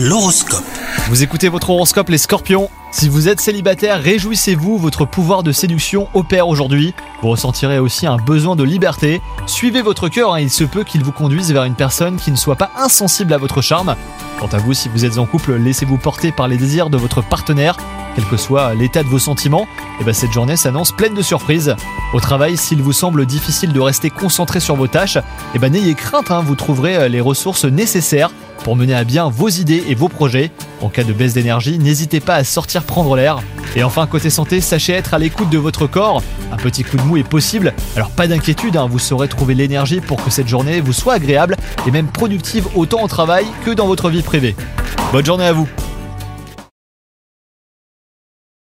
L'horoscope. 0.00 0.62
Vous 1.08 1.24
écoutez 1.24 1.48
votre 1.48 1.70
horoscope 1.70 2.08
les 2.08 2.18
scorpions 2.18 2.70
Si 2.92 3.08
vous 3.08 3.26
êtes 3.26 3.40
célibataire, 3.40 4.00
réjouissez-vous, 4.00 4.78
votre 4.78 5.04
pouvoir 5.04 5.42
de 5.42 5.50
séduction 5.50 6.06
opère 6.14 6.46
aujourd'hui. 6.46 6.94
Vous 7.20 7.30
ressentirez 7.30 7.80
aussi 7.80 8.06
un 8.06 8.16
besoin 8.16 8.54
de 8.54 8.62
liberté. 8.62 9.20
Suivez 9.46 9.82
votre 9.82 10.08
cœur, 10.08 10.34
hein, 10.34 10.40
il 10.40 10.50
se 10.50 10.62
peut 10.62 10.84
qu'il 10.84 11.02
vous 11.02 11.10
conduise 11.10 11.52
vers 11.52 11.64
une 11.64 11.74
personne 11.74 12.14
qui 12.14 12.30
ne 12.30 12.36
soit 12.36 12.54
pas 12.54 12.70
insensible 12.76 13.32
à 13.32 13.38
votre 13.38 13.60
charme. 13.60 13.96
Quant 14.38 14.46
à 14.52 14.58
vous, 14.58 14.72
si 14.72 14.88
vous 14.88 15.04
êtes 15.04 15.18
en 15.18 15.26
couple, 15.26 15.56
laissez-vous 15.56 15.98
porter 15.98 16.30
par 16.30 16.46
les 16.46 16.58
désirs 16.58 16.90
de 16.90 16.96
votre 16.96 17.20
partenaire. 17.20 17.76
Quel 18.14 18.24
que 18.24 18.36
soit 18.36 18.74
l'état 18.74 19.02
de 19.02 19.08
vos 19.08 19.18
sentiments, 19.18 19.66
et 20.00 20.04
ben 20.04 20.14
cette 20.14 20.32
journée 20.32 20.56
s'annonce 20.56 20.92
pleine 20.92 21.14
de 21.14 21.22
surprises. 21.22 21.74
Au 22.12 22.20
travail, 22.20 22.56
s'il 22.56 22.82
vous 22.82 22.92
semble 22.92 23.26
difficile 23.26 23.72
de 23.72 23.80
rester 23.80 24.10
concentré 24.10 24.60
sur 24.60 24.76
vos 24.76 24.86
tâches, 24.86 25.18
et 25.56 25.58
ben 25.58 25.72
n'ayez 25.72 25.96
crainte, 25.96 26.30
hein, 26.30 26.42
vous 26.44 26.54
trouverez 26.54 26.96
euh, 26.96 27.08
les 27.08 27.20
ressources 27.20 27.64
nécessaires 27.64 28.30
pour 28.64 28.76
mener 28.76 28.94
à 28.94 29.04
bien 29.04 29.28
vos 29.28 29.48
idées 29.48 29.84
et 29.88 29.94
vos 29.94 30.08
projets. 30.08 30.50
En 30.80 30.88
cas 30.88 31.04
de 31.04 31.12
baisse 31.12 31.34
d'énergie, 31.34 31.78
n'hésitez 31.78 32.20
pas 32.20 32.34
à 32.34 32.44
sortir 32.44 32.84
prendre 32.84 33.16
l'air. 33.16 33.40
Et 33.76 33.82
enfin, 33.82 34.06
côté 34.06 34.30
santé, 34.30 34.60
sachez 34.60 34.92
être 34.92 35.14
à 35.14 35.18
l'écoute 35.18 35.50
de 35.50 35.58
votre 35.58 35.86
corps. 35.86 36.22
Un 36.52 36.56
petit 36.56 36.84
coup 36.84 36.96
de 36.96 37.02
mou 37.02 37.16
est 37.16 37.28
possible, 37.28 37.74
alors 37.96 38.10
pas 38.10 38.26
d'inquiétude, 38.26 38.76
hein, 38.76 38.88
vous 38.90 38.98
saurez 38.98 39.28
trouver 39.28 39.54
l'énergie 39.54 40.00
pour 40.00 40.22
que 40.22 40.30
cette 40.30 40.48
journée 40.48 40.80
vous 40.80 40.92
soit 40.92 41.14
agréable 41.14 41.56
et 41.86 41.90
même 41.90 42.08
productive 42.08 42.66
autant 42.74 43.02
au 43.02 43.08
travail 43.08 43.44
que 43.64 43.70
dans 43.70 43.86
votre 43.86 44.08
vie 44.08 44.22
privée. 44.22 44.56
Bonne 45.12 45.26
journée 45.26 45.46
à 45.46 45.52
vous 45.52 45.68